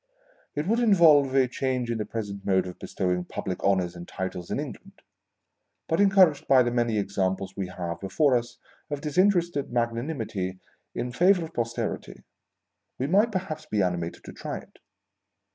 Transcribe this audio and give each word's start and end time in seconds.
It 0.55 0.65
would 0.65 0.79
involve 0.79 1.35
a 1.35 1.47
change 1.47 1.91
in 1.91 1.99
the 1.99 2.07
present 2.07 2.43
mode 2.43 2.65
of 2.65 2.79
bestowing 2.79 3.23
public 3.23 3.63
honours 3.63 3.95
and 3.95 4.07
titles 4.07 4.49
in 4.49 4.59
England; 4.59 5.03
but, 5.87 6.01
encouraged 6.01 6.47
by 6.47 6.63
the 6.63 6.71
many 6.71 6.97
examples 6.97 7.55
we 7.55 7.67
have 7.67 7.99
before 7.99 8.35
us 8.35 8.57
of 8.89 8.99
disinterested 9.01 9.71
magnanimity 9.71 10.57
in 10.95 11.11
favour 11.11 11.45
of 11.45 11.53
Posterity, 11.53 12.23
we 12.97 13.05
might 13.05 13.31
perhaps 13.31 13.67
be 13.67 13.83
animated 13.83 14.23
to 14.23 14.33
try 14.33 14.57
it. 14.57 14.79